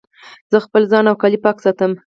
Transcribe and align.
زه 0.51 0.57
خپل 0.65 0.81
ځان 0.91 1.05
او 1.07 1.15
کالي 1.21 1.39
پاک 1.45 1.57
ساتم. 1.63 1.91